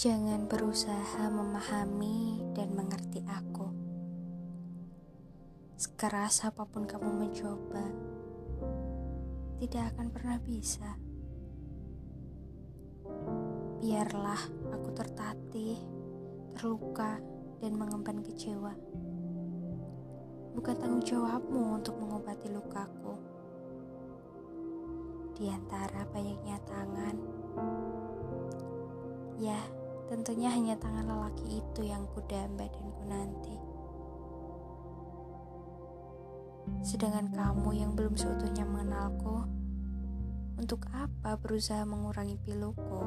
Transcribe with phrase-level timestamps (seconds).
[0.00, 3.68] Jangan berusaha memahami dan mengerti aku.
[5.76, 7.84] Sekeras apa pun kamu mencoba,
[9.60, 10.96] tidak akan pernah bisa.
[13.84, 14.40] Biarlah
[14.72, 15.76] aku tertatih,
[16.56, 17.20] terluka,
[17.60, 18.72] dan mengemban kecewa.
[20.56, 23.20] Bukan tanggung jawabmu untuk mengobati lukaku.
[25.36, 27.16] Di antara banyaknya tangan,
[29.36, 29.60] ya,
[30.10, 33.54] Tentunya hanya tangan lelaki itu yang kudamba dan kunanti.
[36.82, 39.46] Sedangkan kamu yang belum seutuhnya mengenalku,
[40.58, 43.00] untuk apa berusaha mengurangi piluku?